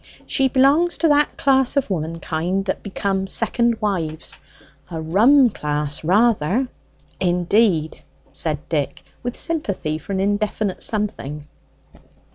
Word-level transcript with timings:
"She 0.25 0.47
d'belong 0.47 0.87
to 0.87 1.07
that 1.09 1.37
class 1.37 1.77
of 1.77 1.91
womankind 1.91 2.65
that 2.65 2.81
become 2.81 3.27
second 3.27 3.79
wives: 3.79 4.39
a 4.89 4.99
rum 4.99 5.51
class 5.51 6.03
rather." 6.03 6.69
"Indeed," 7.19 8.01
said 8.31 8.67
Dick, 8.67 9.03
with 9.21 9.37
sympathy 9.37 9.99
for 9.99 10.11
an 10.11 10.19
indefinite 10.19 10.81
something. 10.81 11.45